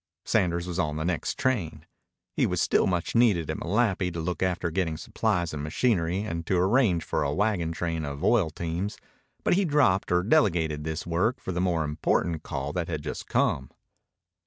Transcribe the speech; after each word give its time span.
Sanders 0.25 0.65
was 0.67 0.79
on 0.79 0.95
the 0.95 1.05
next 1.05 1.37
train. 1.37 1.85
He 2.35 2.47
was 2.47 2.59
still 2.59 2.87
much 2.87 3.13
needed 3.13 3.51
at 3.51 3.57
Malapi 3.59 4.09
to 4.13 4.19
look 4.19 4.41
after 4.41 4.71
getting 4.71 4.97
supplies 4.97 5.53
and 5.53 5.61
machinery 5.63 6.21
and 6.21 6.43
to 6.47 6.57
arrange 6.57 7.03
for 7.03 7.21
a 7.21 7.31
wagon 7.31 7.71
train 7.71 8.03
of 8.03 8.23
oil 8.23 8.49
teams, 8.49 8.97
but 9.43 9.53
he 9.53 9.63
dropped 9.63 10.11
or 10.11 10.23
delegated 10.23 10.85
this 10.85 11.05
work 11.05 11.39
for 11.39 11.51
the 11.51 11.61
more 11.61 11.83
important 11.83 12.41
call 12.41 12.73
that 12.73 12.87
had 12.87 13.03
just 13.03 13.27
come. 13.27 13.69